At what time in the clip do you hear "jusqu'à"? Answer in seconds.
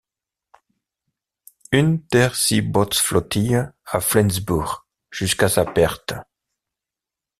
5.11-5.47